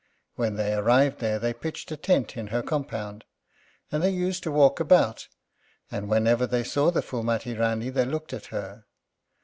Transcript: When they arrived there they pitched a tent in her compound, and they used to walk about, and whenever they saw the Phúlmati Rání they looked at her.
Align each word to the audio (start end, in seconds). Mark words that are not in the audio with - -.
When 0.33 0.55
they 0.55 0.73
arrived 0.73 1.19
there 1.19 1.37
they 1.37 1.53
pitched 1.53 1.91
a 1.91 1.95
tent 1.95 2.35
in 2.35 2.47
her 2.47 2.63
compound, 2.63 3.23
and 3.91 4.01
they 4.01 4.09
used 4.09 4.41
to 4.41 4.51
walk 4.51 4.79
about, 4.79 5.27
and 5.91 6.09
whenever 6.09 6.47
they 6.47 6.63
saw 6.63 6.89
the 6.89 7.01
Phúlmati 7.01 7.55
Rání 7.55 7.93
they 7.93 8.05
looked 8.05 8.33
at 8.33 8.47
her. 8.47 8.87